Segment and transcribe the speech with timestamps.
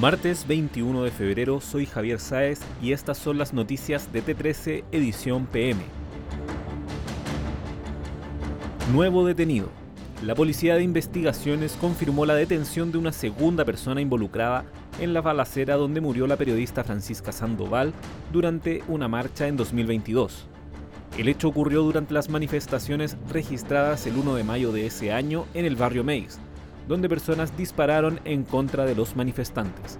[0.00, 5.46] Martes 21 de febrero, soy Javier Sáez y estas son las noticias de T13 Edición
[5.46, 5.80] PM.
[8.92, 9.70] Nuevo detenido.
[10.22, 14.66] La Policía de Investigaciones confirmó la detención de una segunda persona involucrada
[15.00, 17.94] en la balacera donde murió la periodista Francisca Sandoval
[18.34, 20.46] durante una marcha en 2022.
[21.16, 25.64] El hecho ocurrió durante las manifestaciones registradas el 1 de mayo de ese año en
[25.64, 26.38] el barrio Meis,
[26.88, 29.98] donde personas dispararon en contra de los manifestantes.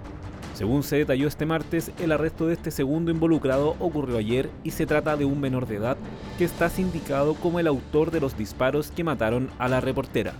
[0.57, 4.87] Según se detalló este martes, el arresto de este segundo involucrado ocurrió ayer y se
[4.87, 5.97] trata de un menor de edad
[6.39, 10.33] que está sindicado como el autor de los disparos que mataron a la reportera.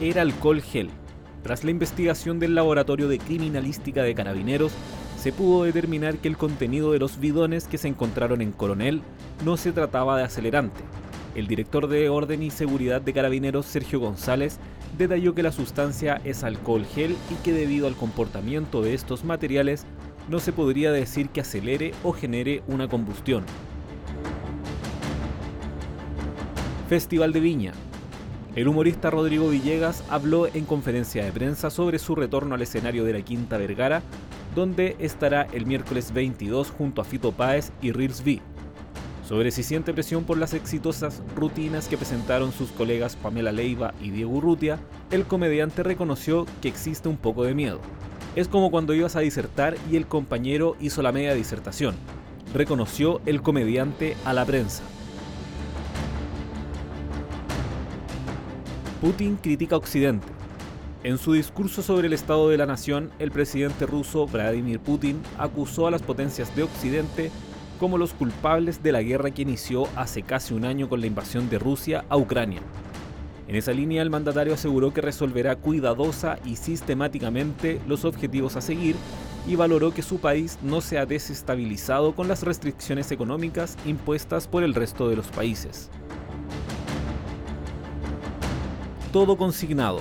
[0.00, 0.90] Era alcohol gel.
[1.42, 4.72] Tras la investigación del Laboratorio de Criminalística de Carabineros,
[5.18, 9.02] se pudo determinar que el contenido de los bidones que se encontraron en Coronel
[9.44, 10.82] no se trataba de acelerante,
[11.34, 14.58] el director de Orden y Seguridad de Carabineros, Sergio González,
[14.96, 19.84] detalló que la sustancia es alcohol gel y que debido al comportamiento de estos materiales
[20.28, 23.44] no se podría decir que acelere o genere una combustión.
[26.88, 27.72] Festival de Viña.
[28.54, 33.12] El humorista Rodrigo Villegas habló en conferencia de prensa sobre su retorno al escenario de
[33.12, 34.02] la Quinta Vergara,
[34.54, 38.53] donde estará el miércoles 22 junto a Fito Páez y Reels V
[39.26, 44.10] sobre si siente presión por las exitosas rutinas que presentaron sus colegas Pamela Leiva y
[44.10, 44.78] Diego Urrutia,
[45.10, 47.80] el comediante reconoció que existe un poco de miedo.
[48.36, 51.94] Es como cuando ibas a disertar y el compañero hizo la media disertación,
[52.52, 54.82] reconoció el comediante a la prensa.
[59.00, 60.26] Putin critica a Occidente.
[61.02, 65.86] En su discurso sobre el estado de la nación, el presidente ruso Vladimir Putin acusó
[65.86, 67.30] a las potencias de Occidente
[67.78, 71.48] como los culpables de la guerra que inició hace casi un año con la invasión
[71.50, 72.60] de Rusia a Ucrania.
[73.46, 78.96] En esa línea, el mandatario aseguró que resolverá cuidadosa y sistemáticamente los objetivos a seguir
[79.46, 84.62] y valoró que su país no se ha desestabilizado con las restricciones económicas impuestas por
[84.62, 85.90] el resto de los países.
[89.12, 90.00] Todo consignado.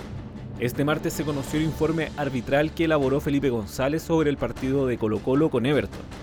[0.60, 4.98] Este martes se conoció el informe arbitral que elaboró Felipe González sobre el partido de
[4.98, 6.23] Colo Colo con Everton.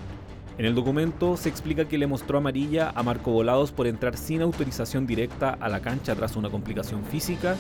[0.60, 4.43] En el documento se explica que le mostró amarilla a Marco Volados por entrar sin
[4.43, 7.56] autorización directa a la cancha tras una complicación física,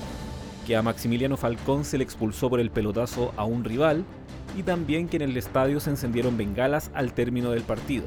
[0.66, 4.04] que a Maximiliano Falcón se le expulsó por el pelotazo a un rival
[4.54, 8.04] y también que en el estadio se encendieron bengalas al término del partido.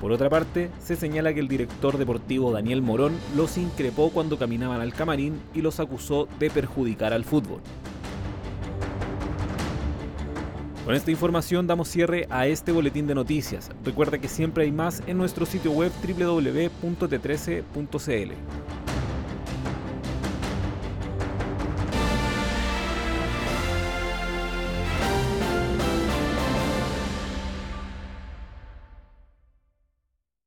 [0.00, 4.80] Por otra parte, se señala que el director deportivo Daniel Morón los increpó cuando caminaban
[4.80, 7.60] al camarín y los acusó de perjudicar al fútbol.
[10.84, 13.70] Con esta información damos cierre a este boletín de noticias.
[13.84, 18.32] Recuerda que siempre hay más en nuestro sitio web www.t13.cl.